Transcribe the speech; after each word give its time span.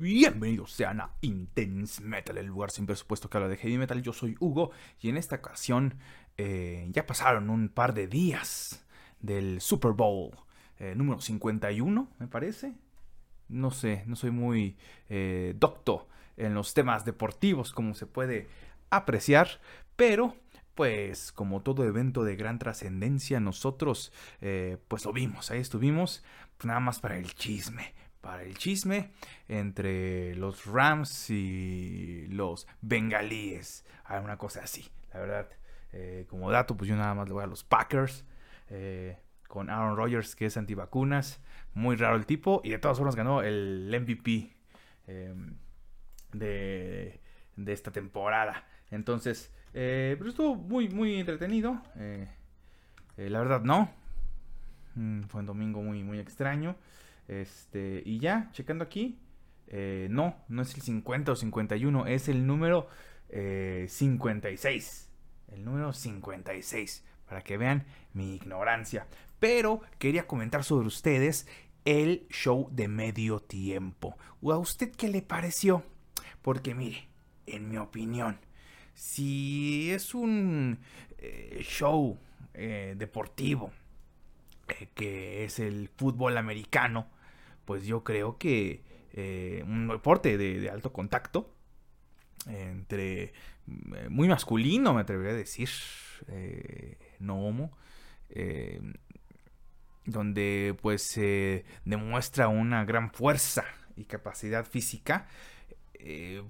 Bienvenidos 0.00 0.70
sean 0.70 1.00
a 1.00 1.10
Intense 1.22 2.00
Metal, 2.00 2.38
el 2.38 2.46
lugar 2.46 2.70
sin 2.70 2.86
presupuesto 2.86 3.28
que 3.28 3.36
habla 3.36 3.48
de 3.48 3.56
heavy 3.56 3.78
metal. 3.78 4.00
Yo 4.00 4.12
soy 4.12 4.36
Hugo 4.38 4.70
y 5.00 5.08
en 5.08 5.16
esta 5.16 5.34
ocasión 5.34 5.98
eh, 6.36 6.86
ya 6.92 7.04
pasaron 7.04 7.50
un 7.50 7.68
par 7.68 7.94
de 7.94 8.06
días 8.06 8.86
del 9.18 9.60
Super 9.60 9.94
Bowl 9.94 10.30
eh, 10.78 10.94
número 10.94 11.20
51, 11.20 12.12
me 12.20 12.28
parece. 12.28 12.74
No 13.48 13.72
sé, 13.72 14.04
no 14.06 14.14
soy 14.14 14.30
muy 14.30 14.76
eh, 15.08 15.56
docto 15.58 16.06
en 16.36 16.54
los 16.54 16.74
temas 16.74 17.04
deportivos, 17.04 17.72
como 17.72 17.96
se 17.96 18.06
puede 18.06 18.46
apreciar, 18.90 19.48
pero 19.96 20.36
pues 20.76 21.32
como 21.32 21.62
todo 21.62 21.82
evento 21.82 22.22
de 22.22 22.36
gran 22.36 22.60
trascendencia, 22.60 23.40
nosotros 23.40 24.12
pues 24.86 25.04
lo 25.04 25.12
vimos, 25.12 25.50
ahí 25.50 25.58
estuvimos, 25.58 26.22
pues, 26.56 26.66
nada 26.66 26.78
más 26.78 27.00
para 27.00 27.18
el 27.18 27.34
chisme 27.34 27.94
para 28.20 28.42
el 28.42 28.56
chisme 28.56 29.10
entre 29.48 30.34
los 30.34 30.66
Rams 30.66 31.30
y 31.30 32.26
los 32.28 32.66
bengalíes. 32.80 33.84
Alguna 34.04 34.36
cosa 34.36 34.62
así, 34.62 34.88
la 35.12 35.20
verdad. 35.20 35.48
Eh, 35.92 36.26
como 36.28 36.50
dato, 36.50 36.76
pues 36.76 36.88
yo 36.88 36.96
nada 36.96 37.14
más 37.14 37.28
le 37.28 37.34
voy 37.34 37.44
a 37.44 37.46
los 37.46 37.64
Packers. 37.64 38.24
Eh, 38.70 39.16
con 39.48 39.70
Aaron 39.70 39.96
Rodgers, 39.96 40.36
que 40.36 40.46
es 40.46 40.56
antivacunas. 40.56 41.40
Muy 41.74 41.96
raro 41.96 42.16
el 42.16 42.26
tipo. 42.26 42.60
Y 42.64 42.70
de 42.70 42.78
todas 42.78 42.98
formas 42.98 43.16
ganó 43.16 43.42
el 43.42 43.88
MVP 43.98 44.54
em, 45.06 45.56
de, 46.32 47.20
de, 47.56 47.72
esta 47.72 47.90
temporada. 47.90 48.66
Entonces, 48.90 49.52
eh, 49.72 50.16
pero 50.18 50.30
estuvo 50.30 50.54
muy, 50.54 50.88
muy 50.88 51.18
entretenido. 51.18 51.80
la 53.16 53.38
verdad, 53.38 53.62
no. 53.62 53.90
Mm, 54.94 55.22
fue 55.22 55.40
un 55.40 55.46
domingo 55.46 55.82
muy, 55.82 56.02
muy 56.02 56.18
extraño. 56.18 56.76
Este, 57.28 58.02
y 58.04 58.18
ya, 58.18 58.50
checando 58.52 58.82
aquí. 58.82 59.20
Eh, 59.68 60.08
no, 60.10 60.34
no 60.48 60.62
es 60.62 60.74
el 60.74 60.80
50 60.80 61.32
o 61.32 61.36
51, 61.36 62.06
es 62.06 62.28
el 62.28 62.46
número 62.46 62.88
56. 63.30 65.10
Eh, 65.50 65.54
el 65.54 65.64
número 65.64 65.92
56, 65.92 67.04
para 67.28 67.42
que 67.42 67.58
vean 67.58 67.86
mi 68.14 68.34
ignorancia. 68.34 69.06
Pero 69.38 69.82
quería 69.98 70.26
comentar 70.26 70.64
sobre 70.64 70.86
ustedes 70.86 71.46
el 71.84 72.26
show 72.30 72.68
de 72.72 72.88
medio 72.88 73.40
tiempo. 73.40 74.16
¿A 74.42 74.56
usted 74.56 74.90
qué 74.90 75.08
le 75.08 75.22
pareció? 75.22 75.84
Porque 76.42 76.74
mire, 76.74 77.08
en 77.46 77.68
mi 77.68 77.76
opinión, 77.76 78.40
si 78.94 79.90
es 79.92 80.14
un 80.14 80.80
eh, 81.18 81.60
show 81.62 82.18
deportivo, 82.54 83.70
que 84.96 85.44
es 85.44 85.60
el 85.60 85.88
fútbol 85.96 86.36
americano, 86.36 87.06
pues 87.68 87.84
yo 87.84 88.02
creo 88.02 88.38
que 88.38 88.82
eh, 89.12 89.62
un 89.66 89.88
deporte 89.88 90.38
de, 90.38 90.70
alto 90.70 90.90
contacto, 90.90 91.54
entre 92.46 93.24
eh, 93.24 94.08
muy 94.08 94.26
masculino, 94.26 94.94
me 94.94 95.02
atrevería 95.02 95.32
a 95.32 95.36
decir, 95.36 95.68
eh, 96.28 96.96
no 97.18 97.44
homo, 97.44 97.76
donde 100.06 100.74
pues 100.80 101.02
se 101.02 101.66
demuestra 101.84 102.48
una 102.48 102.86
gran 102.86 103.10
fuerza 103.10 103.66
y 103.96 104.04
capacidad 104.04 104.64
física, 104.64 105.28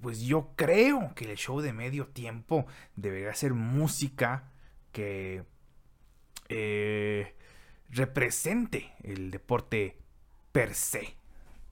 pues 0.01 0.21
yo 0.21 0.53
creo 0.55 1.13
que 1.15 1.29
el 1.29 1.35
show 1.35 1.59
de 1.59 1.73
medio 1.73 2.07
tiempo 2.07 2.65
debería 2.95 3.33
ser 3.33 3.53
música 3.53 4.53
que 4.93 5.43
represente 7.89 8.93
el 9.03 9.31
deporte 9.31 9.97
per 10.51 10.73
se. 10.73 11.15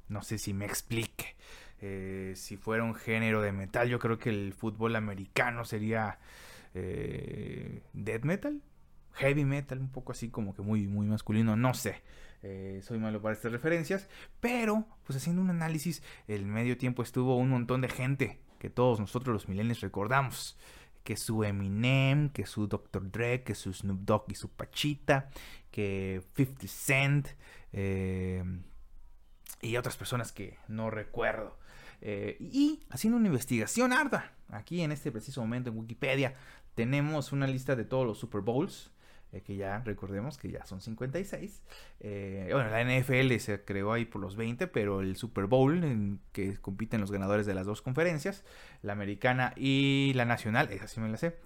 No 0.09 0.21
sé 0.23 0.37
si 0.37 0.53
me 0.53 0.65
explique. 0.65 1.35
Eh, 1.79 2.33
si 2.35 2.57
fuera 2.57 2.83
un 2.83 2.95
género 2.95 3.41
de 3.41 3.51
metal, 3.51 3.87
yo 3.89 3.99
creo 3.99 4.17
que 4.17 4.29
el 4.29 4.53
fútbol 4.53 4.95
americano 4.95 5.63
sería 5.63 6.17
eh, 6.73 7.83
death 7.93 8.23
metal, 8.23 8.61
heavy 9.13 9.45
metal, 9.45 9.79
un 9.79 9.91
poco 9.91 10.11
así 10.11 10.29
como 10.29 10.55
que 10.55 10.61
muy, 10.61 10.87
muy 10.87 11.07
masculino, 11.07 11.55
no 11.55 11.73
sé. 11.73 12.01
Eh, 12.43 12.81
soy 12.83 12.99
malo 12.99 13.21
para 13.21 13.33
estas 13.33 13.51
referencias, 13.51 14.07
pero 14.39 14.85
pues 15.03 15.17
haciendo 15.17 15.41
un 15.41 15.49
análisis, 15.49 16.03
el 16.27 16.45
medio 16.45 16.77
tiempo 16.77 17.03
estuvo 17.03 17.35
un 17.35 17.49
montón 17.49 17.81
de 17.81 17.89
gente 17.89 18.39
que 18.59 18.69
todos 18.69 18.99
nosotros 18.99 19.33
los 19.33 19.49
milenios 19.49 19.81
recordamos. 19.81 20.57
Que 21.07 21.15
su 21.15 21.45
Eminem, 21.45 22.27
que 22.27 22.45
su 22.45 22.67
Dr. 22.67 23.09
Dre, 23.09 23.41
que 23.41 23.55
su 23.55 23.71
Snoop 23.71 24.01
Dogg 24.01 24.25
y 24.27 24.35
su 24.35 24.49
Pachita, 24.49 25.29
que 25.71 26.21
50 26.35 26.67
Cent, 26.67 27.27
eh, 27.71 28.43
y 29.61 29.77
otras 29.77 29.95
personas 29.95 30.33
que 30.33 30.57
no 30.67 30.89
recuerdo. 30.89 31.57
Eh, 32.01 32.35
y 32.41 32.81
haciendo 32.89 33.15
una 33.15 33.27
investigación 33.27 33.93
arda, 33.93 34.33
aquí 34.49 34.81
en 34.81 34.91
este 34.91 35.09
preciso 35.09 35.39
momento 35.39 35.69
en 35.69 35.77
Wikipedia, 35.77 36.35
tenemos 36.75 37.31
una 37.31 37.47
lista 37.47 37.77
de 37.77 37.85
todos 37.85 38.05
los 38.05 38.17
Super 38.17 38.41
Bowls, 38.41 38.91
eh, 39.33 39.41
que 39.41 39.55
ya 39.55 39.79
recordemos 39.79 40.37
que 40.37 40.49
ya 40.51 40.65
son 40.65 40.81
56. 40.81 41.63
Eh, 41.99 42.49
bueno, 42.51 42.69
la 42.69 42.83
NFL 42.83 43.35
se 43.37 43.63
creó 43.63 43.93
ahí 43.93 44.05
por 44.05 44.21
los 44.21 44.35
20, 44.35 44.67
pero 44.67 45.01
el 45.01 45.15
Super 45.15 45.45
Bowl, 45.45 45.83
en 45.83 46.19
que 46.31 46.57
compiten 46.57 47.01
los 47.01 47.11
ganadores 47.11 47.45
de 47.45 47.53
las 47.53 47.65
dos 47.65 47.81
conferencias, 47.81 48.43
la 48.81 48.93
americana 48.93 49.53
y 49.55 50.13
la 50.15 50.25
nacional, 50.25 50.71
esa 50.71 50.87
sí 50.87 50.99
me 50.99 51.09
la 51.09 51.17
sé, 51.17 51.37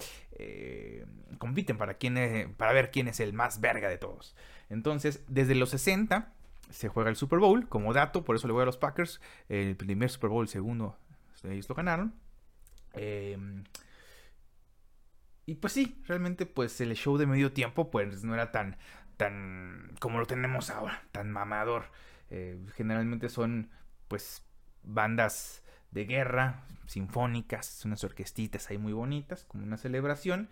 compiten 1.38 1.78
para, 1.78 1.96
quién 1.96 2.54
para 2.58 2.74
ver 2.74 2.92
quién 2.92 3.08
es 3.08 3.20
el 3.20 3.34
más 3.34 3.62
verga 3.62 3.90
de 3.90 3.98
todos. 3.98 4.36
Entonces, 4.70 5.24
desde 5.28 5.56
los 5.56 5.70
60 5.72 6.34
se 6.70 6.88
juega 6.88 7.10
el 7.10 7.16
Super 7.16 7.40
Bowl. 7.40 7.68
Como 7.68 7.94
dato, 7.94 8.24
por 8.24 8.36
eso 8.36 8.48
le 8.48 8.54
voy 8.54 8.64
a 8.64 8.66
los 8.66 8.78
Packers. 8.78 9.22
El 9.50 9.76
primer 9.76 10.10
Super 10.10 10.30
Bowl, 10.30 10.44
el 10.44 10.50
segundo, 10.50 10.98
ellos 11.44 11.68
lo 11.70 11.76
ganaron. 11.76 12.14
Em, 12.94 13.64
y 15.46 15.56
pues 15.56 15.74
sí, 15.74 16.02
realmente 16.08 16.46
pues 16.46 16.80
el 16.82 16.94
show 16.96 17.18
de 17.18 17.26
medio 17.26 17.52
tiempo 17.52 17.92
pues 17.92 18.24
no 18.24 18.34
era 18.34 18.52
tan, 18.52 18.78
tan 19.18 19.96
como 20.00 20.20
lo 20.20 20.26
tenemos 20.26 20.70
ahora, 20.70 21.04
tan 21.12 21.32
mamador. 21.32 21.86
Eh, 22.30 22.58
generalmente 22.76 23.30
son 23.30 23.70
pues 24.08 24.46
bandas 24.84 25.64
de 25.92 26.06
guerra, 26.06 26.66
sinfónicas, 26.88 27.84
unas 27.86 28.04
orquestitas 28.04 28.70
ahí 28.70 28.78
muy 28.78 28.94
bonitas, 28.94 29.44
como 29.46 29.64
una 29.64 29.78
celebración. 29.78 30.50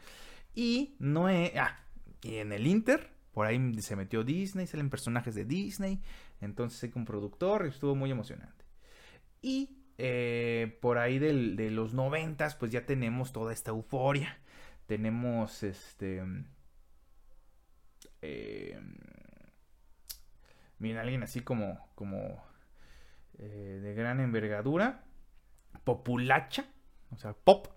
Y 0.54 0.96
no. 1.00 1.28
Ah, 1.28 1.80
y 2.22 2.38
en 2.38 2.52
el 2.52 2.68
Inter 2.68 3.12
por 3.34 3.46
ahí 3.46 3.82
se 3.82 3.96
metió 3.96 4.24
Disney, 4.24 4.68
salen 4.68 4.90
personajes 4.90 5.36
de 5.36 5.46
Disney. 5.46 6.02
Entonces 6.42 6.84
hay 6.84 6.92
un 6.96 7.06
productor 7.06 7.66
y 7.66 7.70
estuvo 7.70 7.96
muy 7.96 8.12
emocionante. 8.12 8.66
Y 9.42 9.78
eh, 9.98 10.78
por 10.82 10.98
ahí 10.98 11.20
de 11.20 11.72
los 11.72 11.94
noventas, 11.94 12.56
pues 12.56 12.72
ya 12.72 12.86
tenemos 12.86 13.32
toda 13.32 13.54
esta 13.54 13.72
euforia. 13.72 14.40
Tenemos 14.90 15.62
este. 15.62 16.24
Eh, 18.24 18.82
miren, 20.80 20.98
alguien 20.98 21.22
así 21.22 21.42
como. 21.42 21.92
como 21.94 22.44
eh, 23.38 23.80
de 23.84 23.94
gran 23.94 24.20
envergadura. 24.20 25.04
Populacha. 25.84 26.66
O 27.12 27.18
sea, 27.18 27.34
pop 27.34 27.68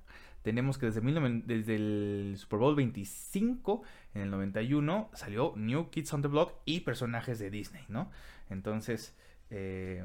tenemos 0.41 0.79
que 0.79 0.87
desde, 0.87 1.03
desde 1.45 1.75
el 1.75 2.35
Super 2.39 2.61
Bowl 2.61 2.75
25, 2.75 3.83
en 4.15 4.23
el 4.23 4.31
91, 4.31 5.11
salió 5.13 5.53
New 5.55 5.91
Kids 5.91 6.15
on 6.15 6.23
the 6.23 6.29
Block 6.29 6.55
y 6.65 6.81
personajes 6.81 7.39
de 7.39 7.51
Disney, 7.51 7.85
¿no? 7.89 8.11
Entonces, 8.49 9.15
eh, 9.51 10.03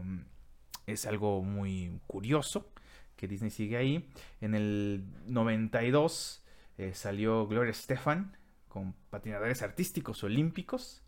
es 0.86 1.06
algo 1.06 1.42
muy 1.42 2.02
curioso 2.06 2.70
que 3.16 3.30
Disney 3.30 3.50
sigue 3.50 3.78
ahí. 3.78 4.10
En 4.42 4.56
el 4.56 5.06
92 5.26 6.44
eh, 6.78 6.94
salió 6.94 7.48
Gloria 7.48 7.74
Stefan 7.74 8.38
con 8.68 8.94
patinadores 9.10 9.62
artísticos 9.64 10.24
olímpicos. 10.24 11.02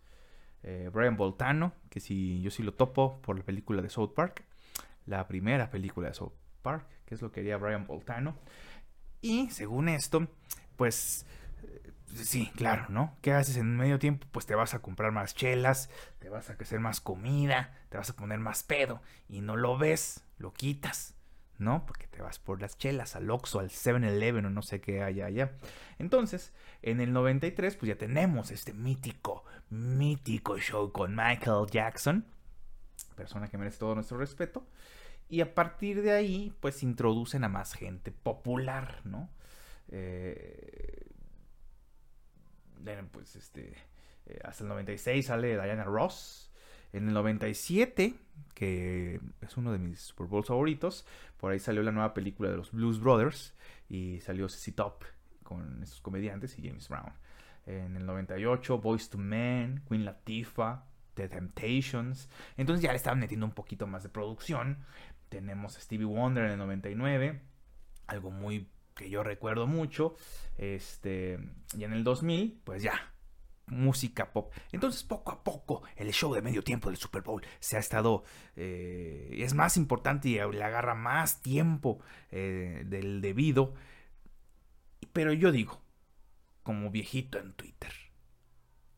Eh, 0.64 0.90
Brian 0.92 1.16
Boltano, 1.16 1.74
que 1.90 2.00
si 2.00 2.42
yo 2.42 2.52
sí 2.52 2.64
lo 2.64 2.74
topo 2.74 3.22
por 3.22 3.38
la 3.38 3.44
película 3.44 3.82
de 3.82 3.90
South 3.90 4.14
Park, 4.14 4.44
la 5.06 5.28
primera 5.28 5.70
película 5.70 6.10
de 6.10 6.14
South 6.14 6.34
Park, 6.62 6.86
que 7.06 7.16
es 7.16 7.22
lo 7.22 7.32
que 7.32 7.42
haría 7.42 7.58
Brian 7.58 7.88
Boltano. 7.88 8.36
Y 9.22 9.50
según 9.52 9.90
esto, 9.90 10.28
pues 10.76 11.26
eh, 11.64 11.92
sí, 12.16 12.52
claro, 12.56 12.88
¿no? 12.90 13.18
¿Qué 13.22 13.34
haces 13.34 13.58
en 13.58 13.78
medio 13.78 14.00
tiempo? 14.00 14.28
Pues 14.32 14.46
te 14.46 14.56
vas 14.56 14.74
a 14.74 14.80
comprar 14.80 15.12
más 15.12 15.34
chelas, 15.36 15.90
te 16.20 16.30
vas 16.30 16.50
a 16.50 16.54
hacer 16.54 16.80
más 16.80 17.00
comida, 17.00 17.78
te 17.90 17.98
vas 17.98 18.10
a 18.10 18.16
poner 18.16 18.40
más 18.40 18.64
pedo 18.64 19.02
y 19.28 19.42
no 19.42 19.56
lo 19.56 19.78
ves, 19.78 20.26
lo 20.38 20.52
quitas, 20.54 21.16
¿no? 21.60 21.86
Porque 21.86 22.08
te 22.08 22.22
vas 22.22 22.40
por 22.40 22.62
las 22.62 22.78
chelas 22.78 23.16
al 23.16 23.30
Oxxo, 23.30 23.60
al 23.60 23.70
7-Eleven 23.70 24.46
o 24.46 24.50
no 24.50 24.62
sé 24.62 24.82
qué 24.82 25.04
haya 25.04 25.26
allá. 25.26 25.52
Entonces, 26.00 26.54
en 26.82 27.02
el 27.02 27.14
93 27.14 27.76
pues 27.76 27.90
ya 27.90 27.98
tenemos 27.98 28.52
este 28.52 28.74
mítico, 28.74 29.44
mítico 29.70 30.58
show 30.58 30.92
con 30.92 31.16
Michael 31.16 31.68
Jackson, 31.70 32.26
persona 33.16 33.48
que 33.48 33.58
merece 33.58 33.80
todo 33.80 33.96
nuestro 33.96 34.18
respeto. 34.18 34.66
Y 35.28 35.42
a 35.42 35.54
partir 35.54 36.02
de 36.02 36.12
ahí, 36.12 36.56
pues 36.60 36.82
introducen 36.82 37.44
a 37.44 37.50
más 37.50 37.74
gente 37.74 38.12
popular, 38.12 39.02
¿no? 39.04 39.30
Eh, 39.90 41.06
pues 43.12 43.36
este, 43.36 43.76
eh, 44.26 44.40
hasta 44.44 44.64
el 44.64 44.70
96 44.70 45.26
sale 45.26 45.54
Diana 45.54 45.84
Ross. 45.84 46.49
En 46.94 47.08
el 47.08 47.14
97, 47.14 48.16
que 48.54 49.20
es 49.42 49.58
uno 49.58 49.72
de 49.72 49.80
mis 49.80 50.00
Super 50.00 50.28
Bowls 50.28 50.48
favoritos, 50.48 51.06
por 51.38 51.52
ahí 51.52 51.60
salió 51.60 51.84
la 51.84 51.92
nueva 51.92 52.14
película 52.14 52.50
de 52.50 52.58
los 52.58 52.72
Blues 52.72 53.00
Brothers 53.00 53.54
y 53.90 54.20
salió 54.22 54.50
CC 54.50 54.72
Top 54.72 55.04
con 55.44 55.82
esos 55.82 56.02
comediantes 56.02 56.58
y 56.58 56.68
James 56.68 56.88
Brown. 56.90 57.14
En 57.66 57.96
el 57.96 58.06
98, 58.06 58.80
Boys 58.80 59.10
to 59.10 59.18
Men, 59.18 59.84
Queen 59.88 60.06
Latifah, 60.06 60.84
The 61.14 61.28
Temptations. 61.30 62.30
Entonces 62.58 62.84
ya 62.84 62.92
le 62.92 62.98
estaban 62.98 63.20
metiendo 63.20 63.46
un 63.46 63.54
poquito 63.54 63.88
más 63.88 64.04
de 64.04 64.10
producción. 64.10 64.80
Tenemos 65.30 65.78
a 65.78 65.82
Stevie 65.82 66.06
Wonder 66.06 66.46
en 66.46 66.52
el 66.52 66.58
99, 66.58 67.42
algo 68.08 68.32
muy 68.32 68.68
que 68.96 69.10
yo 69.10 69.24
recuerdo 69.24 69.68
mucho. 69.68 70.16
Este, 70.58 71.40
y 71.78 71.84
en 71.84 71.94
el 71.94 72.04
2000, 72.04 72.62
pues 72.64 72.84
ya, 72.84 73.14
música 73.70 74.32
pop. 74.32 74.54
Entonces, 74.72 75.04
poco 75.04 75.32
a 75.32 75.44
poco, 75.44 75.84
el 75.96 76.12
show 76.12 76.34
de 76.34 76.42
medio 76.42 76.64
tiempo 76.64 76.90
del 76.90 76.98
Super 76.98 77.22
Bowl 77.22 77.46
se 77.60 77.78
ha 77.78 77.80
estado. 77.80 78.24
Eh, 78.56 79.38
es 79.40 79.54
más 79.54 79.78
importante 79.78 80.30
y 80.30 80.34
le 80.34 80.64
agarra 80.64 80.96
más 80.96 81.42
tiempo 81.42 82.00
eh, 82.32 82.84
del 82.86 83.22
debido. 83.22 83.74
Pero 85.14 85.34
yo 85.34 85.52
digo, 85.52 85.82
como 86.64 86.92
viejito 86.92 87.40
en 87.40 87.54
Twitter, 87.54 87.94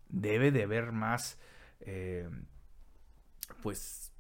debe 0.10 0.52
de 0.52 0.64
haber 0.64 0.92
más. 0.92 1.40
Eh, 1.82 2.30
pues. 3.62 4.12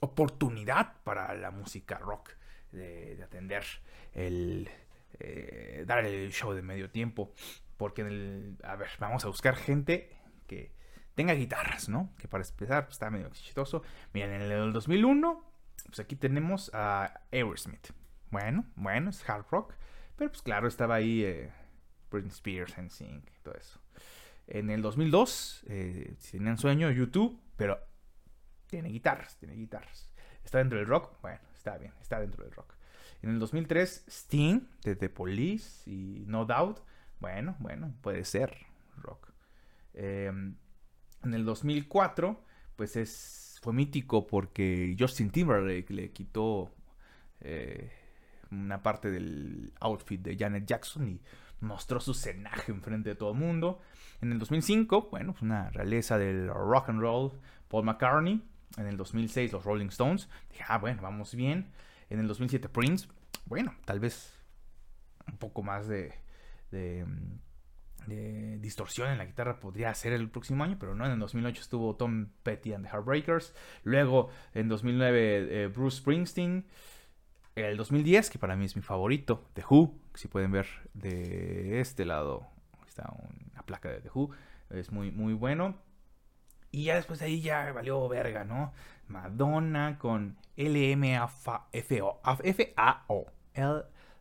oportunidad 0.00 1.02
para 1.04 1.34
la 1.34 1.50
música 1.50 1.98
rock. 1.98 2.30
De, 2.72 3.18
atender 3.22 3.64
el. 4.12 4.68
dar 5.86 6.04
el 6.04 6.30
show 6.32 6.52
de 6.52 6.62
medio 6.62 6.90
tiempo. 6.90 7.32
Porque 7.78 8.02
en 8.02 8.08
el. 8.08 8.58
A 8.62 8.76
ver, 8.76 8.90
vamos 8.98 9.24
a 9.24 9.28
buscar 9.28 9.56
gente 9.56 10.14
que 10.46 10.74
tenga 11.14 11.32
guitarras, 11.32 11.88
¿no? 11.88 12.12
Que 12.18 12.28
para 12.28 12.44
empezar 12.44 12.84
pues, 12.84 12.96
está 12.96 13.08
medio 13.08 13.30
chistoso. 13.30 13.82
Miren, 14.12 14.34
en 14.34 14.42
el 14.42 14.72
2001, 14.74 15.42
pues 15.86 16.00
aquí 16.00 16.16
tenemos 16.16 16.70
a 16.74 17.22
Aerosmith. 17.32 17.88
Bueno, 18.30 18.66
bueno, 18.76 19.08
es 19.08 19.28
hard 19.28 19.46
rock. 19.50 19.72
Pero 20.16 20.30
pues 20.30 20.42
claro, 20.42 20.68
estaba 20.68 20.96
ahí 20.96 21.24
eh, 21.24 21.50
Britney 22.10 22.30
Spears, 22.30 22.76
NSYNC, 22.76 23.30
todo 23.42 23.54
eso. 23.54 23.80
En 24.46 24.70
el 24.70 24.82
2002, 24.82 25.64
eh, 25.68 26.14
si 26.18 26.38
tenían 26.38 26.58
sueño, 26.58 26.90
YouTube, 26.90 27.40
pero 27.56 27.78
tiene 28.66 28.88
guitarras, 28.88 29.36
tiene 29.38 29.54
guitarras. 29.54 30.10
¿Está 30.44 30.58
dentro 30.58 30.78
del 30.78 30.86
rock? 30.86 31.20
Bueno, 31.20 31.40
está 31.54 31.76
bien, 31.78 31.92
está 32.00 32.18
dentro 32.18 32.44
del 32.44 32.52
rock. 32.52 32.74
En 33.22 33.30
el 33.30 33.38
2003, 33.38 34.04
Sting, 34.08 34.60
de 34.82 34.96
The 34.96 35.08
Police 35.08 35.88
y 35.90 36.24
No 36.26 36.44
Doubt. 36.44 36.80
Bueno, 37.20 37.56
bueno, 37.58 37.92
puede 38.00 38.24
ser 38.24 38.56
rock. 38.96 39.32
Em, 39.94 40.56
en 41.24 41.34
el 41.34 41.44
2004, 41.44 42.40
pues 42.76 42.96
es, 42.96 43.58
fue 43.62 43.72
mítico 43.72 44.26
porque 44.26 44.96
Justin 44.98 45.30
Timberlake 45.30 45.92
le 45.92 46.12
quitó 46.12 46.70
eh, 47.40 47.90
una 48.50 48.82
parte 48.82 49.10
del 49.10 49.72
outfit 49.80 50.20
de 50.20 50.36
Janet 50.36 50.66
Jackson 50.66 51.08
y 51.08 51.20
mostró 51.60 52.00
su 52.00 52.14
cenaje 52.14 52.72
enfrente 52.72 53.10
de 53.10 53.14
todo 53.16 53.32
el 53.32 53.38
mundo. 53.38 53.80
En 54.20 54.32
el 54.32 54.38
2005, 54.38 55.08
bueno, 55.10 55.32
pues 55.32 55.42
una 55.42 55.70
realeza 55.70 56.18
del 56.18 56.48
rock 56.48 56.88
and 56.88 57.00
roll, 57.00 57.32
Paul 57.68 57.84
McCartney. 57.84 58.42
En 58.76 58.86
el 58.86 58.96
2006, 58.96 59.52
los 59.52 59.64
Rolling 59.64 59.88
Stones. 59.88 60.28
Dije, 60.50 60.64
ah, 60.68 60.78
bueno, 60.78 61.02
vamos 61.02 61.34
bien. 61.34 61.72
En 62.10 62.20
el 62.20 62.28
2007, 62.28 62.68
Prince. 62.68 63.08
Bueno, 63.46 63.74
tal 63.84 63.98
vez 63.98 64.38
un 65.26 65.36
poco 65.36 65.62
más 65.62 65.88
de 65.88 66.14
de, 66.70 67.06
distorsión 68.60 69.10
en 69.10 69.18
la 69.18 69.26
guitarra 69.26 69.60
podría 69.60 69.92
ser 69.94 70.14
el 70.14 70.30
próximo 70.30 70.64
año, 70.64 70.76
pero 70.78 70.94
no. 70.94 71.04
En 71.04 71.12
el 71.12 71.18
2008 71.18 71.60
estuvo 71.60 71.96
Tom 71.96 72.28
Petty 72.42 72.72
and 72.72 72.84
the 72.84 72.90
Heartbreakers. 72.90 73.54
Luego, 73.82 74.30
en 74.54 74.68
2009, 74.68 75.64
eh, 75.64 75.66
Bruce 75.68 75.98
Springsteen. 75.98 76.66
El 77.54 77.76
2010, 77.76 78.30
que 78.30 78.38
para 78.38 78.56
mí 78.56 78.64
es 78.64 78.76
mi 78.76 78.82
favorito, 78.82 79.44
The 79.52 79.64
Who. 79.68 79.94
Si 80.14 80.28
pueden 80.28 80.52
ver 80.52 80.66
de 80.94 81.80
este 81.80 82.04
lado, 82.04 82.46
está 82.86 83.12
una 83.52 83.62
placa 83.62 83.90
de 83.90 84.00
The 84.00 84.10
Who. 84.14 84.30
Es 84.70 84.92
muy, 84.92 85.10
muy 85.10 85.34
bueno. 85.34 85.76
Y 86.70 86.84
ya 86.84 86.96
después 86.96 87.18
de 87.18 87.26
ahí 87.26 87.40
ya 87.40 87.72
valió 87.72 88.08
verga, 88.08 88.44
¿no? 88.44 88.72
Madonna 89.08 89.98
con 89.98 90.36
LMFAO. 90.56 91.68
F-A-O. 91.72 93.26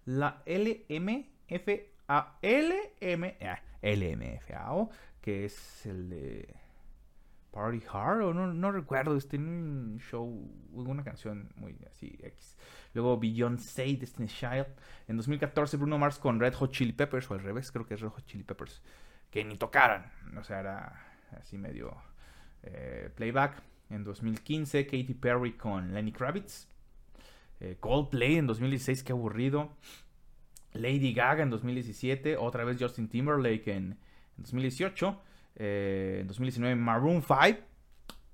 La 0.05 0.41
LMFAO 0.45 1.96
a 2.07 2.37
LM, 2.41 3.35
LMFAO, 3.81 4.89
que 5.21 5.45
es 5.45 5.85
el 5.85 6.09
de 6.09 6.55
Party 7.51 7.81
Hard, 7.91 8.21
o 8.21 8.33
no, 8.33 8.53
no 8.53 8.71
recuerdo, 8.71 9.17
tiene 9.19 9.49
un 9.49 9.99
show, 9.99 10.25
una 10.73 11.03
canción 11.03 11.49
muy 11.55 11.75
así, 11.89 12.17
X. 12.21 12.57
Luego 12.93 13.19
Beyoncé, 13.19 13.85
Destiny 13.97 14.27
Child. 14.27 14.67
En 15.07 15.17
2014 15.17 15.77
Bruno 15.77 15.97
Mars 15.97 16.19
con 16.19 16.39
Red 16.39 16.53
Hot 16.55 16.71
Chili 16.71 16.93
Peppers, 16.93 17.29
o 17.29 17.33
al 17.33 17.41
revés, 17.41 17.71
creo 17.71 17.85
que 17.85 17.95
es 17.95 18.01
Red 18.01 18.09
Hot 18.09 18.25
Chili 18.25 18.43
Peppers, 18.43 18.81
que 19.31 19.43
ni 19.43 19.57
tocaran, 19.57 20.11
o 20.37 20.43
sea, 20.43 20.59
era 20.59 21.07
así 21.39 21.57
medio 21.57 21.95
eh, 22.63 23.09
playback. 23.15 23.61
En 23.89 24.03
2015 24.03 24.85
Katy 24.85 25.13
Perry 25.13 25.53
con 25.53 25.93
Lenny 25.93 26.11
Kravitz. 26.11 26.67
Eh, 27.59 27.77
Coldplay 27.79 28.35
en 28.35 28.47
2016, 28.47 29.03
qué 29.03 29.13
aburrido. 29.13 29.71
Lady 30.73 31.13
Gaga 31.13 31.43
en 31.43 31.49
2017, 31.49 32.37
otra 32.37 32.63
vez 32.63 32.77
Justin 32.79 33.07
Timberlake 33.07 33.73
en, 33.73 33.97
2018, 34.37 35.21
eh, 35.55 36.17
en 36.21 36.27
2019 36.27 36.75
Maroon 36.75 37.23
5 37.23 37.59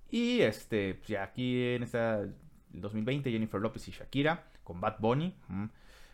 y 0.09 0.41
este, 0.41 0.95
pues 0.95 1.07
ya 1.07 1.23
aquí 1.23 1.73
en 1.73 1.83
esta 1.83 2.25
2020 2.69 3.31
Jennifer 3.31 3.61
Lopez 3.61 3.87
y 3.87 3.91
Shakira 3.91 4.51
con 4.63 4.81
Bad 4.81 4.97
Bunny, 4.99 5.35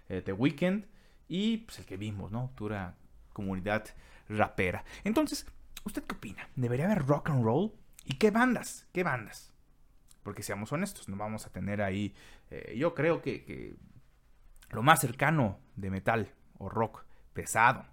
eh, 0.10 0.22
The 0.22 0.34
Weeknd 0.34 0.86
y 1.28 1.58
pues 1.58 1.80
el 1.80 1.86
que 1.86 1.98
vimos, 1.98 2.32
¿no? 2.32 2.52
Pura 2.56 2.96
comunidad 3.34 3.86
rapera. 4.28 4.84
Entonces, 5.04 5.46
¿usted 5.84 6.04
qué 6.04 6.16
opina? 6.16 6.48
¿Debería 6.56 6.86
haber 6.86 7.06
rock 7.06 7.30
and 7.30 7.44
roll? 7.44 7.72
¿Y 8.06 8.16
qué 8.16 8.32
bandas? 8.32 8.88
¿Qué 8.92 9.04
bandas? 9.04 9.54
Porque 10.24 10.44
seamos 10.44 10.72
honestos, 10.72 11.08
no 11.10 11.16
vamos 11.16 11.46
a 11.46 11.52
tener 11.52 11.82
ahí. 11.82 12.14
Eh, 12.52 12.76
yo 12.78 12.94
creo 12.94 13.22
que 13.22 13.76
lo 14.72 14.84
más 14.84 15.00
cercano 15.00 15.60
de 15.76 15.90
metal 15.90 16.34
o 16.58 16.70
rock 16.70 17.06
pesado. 17.34 17.86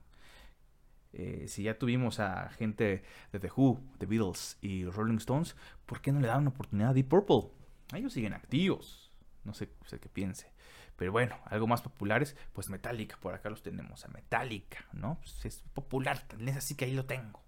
Eh, 1.12 1.46
si 1.48 1.62
ya 1.62 1.78
tuvimos 1.78 2.20
a 2.20 2.50
gente 2.50 3.02
de 3.32 3.40
The 3.40 3.50
Who, 3.56 3.80
The 3.98 4.06
Beatles 4.06 4.58
y 4.60 4.84
Rolling 4.84 5.16
Stones, 5.16 5.56
¿por 5.86 6.02
qué 6.02 6.12
no 6.12 6.20
le 6.20 6.28
dan 6.28 6.40
una 6.40 6.50
oportunidad 6.50 6.90
a 6.90 6.94
Deep 6.94 7.08
Purple? 7.08 7.50
Ellos 7.94 8.12
siguen 8.12 8.34
activos. 8.34 9.10
No 9.44 9.54
sé, 9.54 9.70
qué 10.00 10.08
piense. 10.08 10.52
Pero 10.96 11.12
bueno, 11.12 11.38
algo 11.46 11.66
más 11.66 11.82
populares, 11.82 12.36
pues 12.52 12.68
Metallica, 12.68 13.16
por 13.18 13.34
acá 13.34 13.48
los 13.48 13.62
tenemos 13.62 14.04
a 14.04 14.08
Metallica, 14.08 14.84
¿no? 14.92 15.18
Pues 15.20 15.44
es 15.44 15.62
popular, 15.72 16.26
es 16.38 16.56
así 16.56 16.74
que 16.74 16.86
ahí 16.86 16.94
lo 16.94 17.06
tengo. 17.06 17.42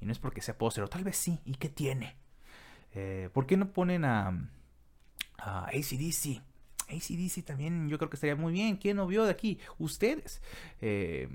Y 0.00 0.06
no 0.06 0.12
es 0.12 0.18
porque 0.18 0.42
sea 0.42 0.58
póster, 0.58 0.88
tal 0.88 1.04
vez 1.04 1.16
sí, 1.16 1.38
¿y 1.44 1.54
qué 1.54 1.68
tiene? 1.68 2.16
Eh, 2.94 3.30
¿Por 3.32 3.46
qué 3.46 3.56
no 3.56 3.72
ponen 3.72 4.04
a, 4.04 4.50
a 5.38 5.66
ACDC? 5.66 6.42
ACDC 6.88 7.44
también 7.44 7.88
yo 7.88 7.98
creo 7.98 8.10
que 8.10 8.16
estaría 8.16 8.36
muy 8.36 8.52
bien. 8.52 8.76
¿Quién 8.76 8.96
no 8.96 9.06
vio 9.06 9.24
de 9.24 9.30
aquí? 9.30 9.58
Ustedes. 9.78 10.42
Eh, 10.80 11.28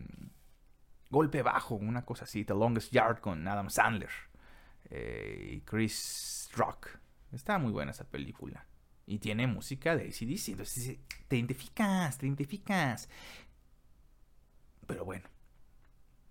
golpe 1.10 1.42
bajo, 1.42 1.76
una 1.76 2.06
cosa 2.06 2.26
así. 2.26 2.44
The 2.44 2.54
Longest 2.54 2.92
Yard 2.92 3.20
con 3.20 3.48
Adam 3.48 3.70
Sandler 3.70 4.10
eh, 4.90 5.54
y 5.54 5.62
Chris 5.62 6.50
Rock. 6.56 6.90
Está 7.32 7.58
muy 7.58 7.72
buena 7.72 7.92
esa 7.92 8.06
película. 8.06 8.66
Y 9.06 9.20
tiene 9.20 9.48
música 9.48 9.96
de 9.96 10.04
ACDC. 10.06 10.50
Entonces 10.50 10.98
te 11.28 11.38
identificas, 11.38 12.18
te 12.18 12.26
identificas. 12.26 13.10
Pero 14.88 15.06
bueno. 15.06 15.30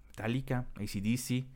Metallica, 0.09 0.67
ACDC. 0.77 1.47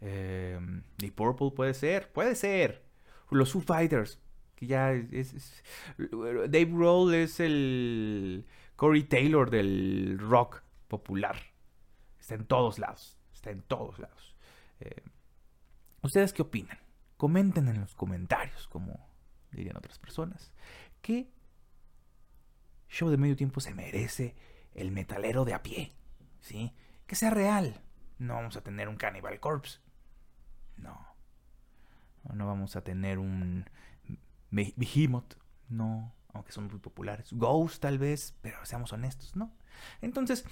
Eh, 0.00 0.80
The 0.96 1.12
Purple 1.12 1.50
puede 1.50 1.74
ser. 1.74 2.12
Puede 2.12 2.34
ser. 2.34 2.84
Los 3.30 3.52
Foo 3.52 3.60
Fighters 3.60 4.18
que 4.58 4.66
ya 4.66 4.90
es, 4.92 5.62
Dave 5.98 6.70
Roll 6.72 7.14
es 7.14 7.38
el 7.38 8.44
Corey 8.74 9.04
Taylor 9.04 9.50
del 9.50 10.18
rock 10.18 10.64
popular. 10.88 11.36
Está 12.18 12.34
en 12.34 12.44
todos 12.44 12.80
lados. 12.80 13.16
Está 13.32 13.52
en 13.52 13.62
todos 13.62 14.00
lados. 14.00 14.34
Eh, 14.80 15.04
¿Ustedes 16.02 16.32
qué 16.32 16.42
opinan? 16.42 16.76
Comenten 17.16 17.68
en 17.68 17.80
los 17.80 17.94
comentarios, 17.94 18.66
como 18.66 19.08
dirían 19.52 19.76
otras 19.76 20.00
personas. 20.00 20.52
¿Qué 21.02 21.30
show 22.88 23.10
de 23.10 23.16
medio 23.16 23.36
tiempo 23.36 23.60
se 23.60 23.74
merece 23.74 24.34
el 24.74 24.90
metalero 24.90 25.44
de 25.44 25.54
a 25.54 25.62
pie? 25.62 25.92
¿Sí? 26.40 26.74
Que 27.06 27.14
sea 27.14 27.30
real. 27.30 27.80
No 28.18 28.34
vamos 28.34 28.56
a 28.56 28.62
tener 28.62 28.88
un 28.88 28.96
Cannibal 28.96 29.38
Corpse. 29.38 29.78
No. 30.76 30.98
No 32.34 32.48
vamos 32.48 32.74
a 32.74 32.82
tener 32.82 33.20
un 33.20 33.64
Behemoth, 34.50 35.34
no, 35.68 36.14
aunque 36.32 36.52
son 36.52 36.68
muy 36.68 36.78
populares. 36.78 37.32
Ghost 37.32 37.82
tal 37.82 37.98
vez, 37.98 38.34
pero 38.40 38.64
seamos 38.64 38.92
honestos, 38.92 39.36
¿no? 39.36 39.54
Entonces, 40.00 40.44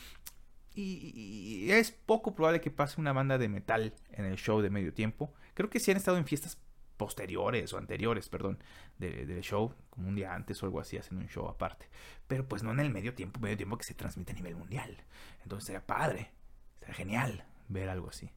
y, 0.75 1.71
es 1.71 1.91
poco 1.91 2.35
probable 2.35 2.61
que 2.61 2.71
pase 2.71 3.01
una 3.01 3.13
banda 3.13 3.39
de 3.39 3.49
metal 3.49 3.95
en 4.11 4.27
el 4.27 4.37
show 4.37 4.61
de 4.61 4.71
medio 4.71 4.93
tiempo. 4.93 5.33
Creo 5.55 5.71
que 5.71 5.81
sí 5.81 5.91
han 5.91 5.97
estado 5.97 6.19
en 6.19 6.27
fiestas 6.27 6.59
posteriores 6.97 7.73
o 7.73 7.79
anteriores, 7.79 8.29
perdón, 8.29 8.59
del 8.99 9.41
show, 9.43 9.75
como 9.91 10.09
un 10.09 10.15
día 10.15 10.35
antes 10.35 10.63
o 10.63 10.67
algo 10.67 10.81
así, 10.81 10.97
hacen 10.97 11.19
un 11.19 11.29
show 11.29 11.49
aparte. 11.49 11.89
Pero 12.27 12.47
pues 12.49 12.63
no 12.63 12.73
en 12.73 12.81
el 12.81 12.91
medio 12.91 13.15
tiempo, 13.15 13.41
medio 13.41 13.57
tiempo 13.57 13.79
que 13.79 13.85
se 13.85 13.95
transmite 13.95 14.33
a 14.33 14.35
nivel 14.35 14.57
mundial. 14.57 14.97
Entonces 15.43 15.67
sería 15.67 15.87
padre, 15.87 16.31
sería 16.79 16.95
genial 16.95 17.45
ver 17.69 17.89
algo 17.89 18.09
así. 18.11 18.31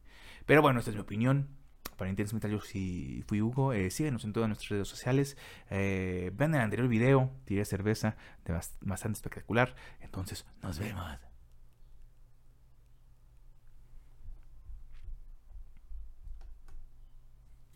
Pero 0.46 0.62
bueno, 0.62 0.80
esta 0.80 0.92
es 0.92 0.96
mi 0.96 1.02
opinión. 1.02 1.48
Para 2.00 2.10
Intense 2.10 2.34
Metal 2.34 2.50
yo 2.50 2.62
si 2.62 3.24
fui 3.28 3.42
Hugo. 3.42 3.74
Eh, 3.74 3.92
síguenos 3.92 4.24
en 4.24 4.32
todas 4.32 4.48
nuestras 4.48 4.70
redes 4.70 4.88
sociales. 4.88 5.38
Eh, 5.70 6.32
vean 6.34 6.56
el 6.56 6.62
anterior 6.62 6.88
video, 6.88 7.30
tiré 7.44 7.66
cerveza, 7.66 8.16
bastante 8.80 9.18
espectacular. 9.18 9.76
Entonces, 10.00 10.46
nos 10.64 10.80
vemos. 10.80 11.29